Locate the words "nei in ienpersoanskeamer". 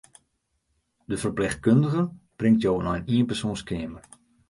2.85-4.03